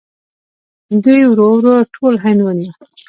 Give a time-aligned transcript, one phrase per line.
[1.03, 2.71] دوی ورو ورو ټول هند ونیو.